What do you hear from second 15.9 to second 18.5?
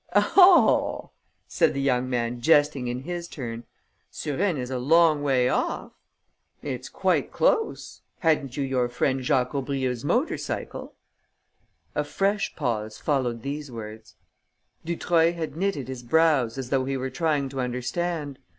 brows as though he were trying to understand.